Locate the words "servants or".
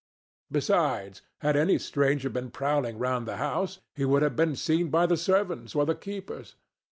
5.15-5.85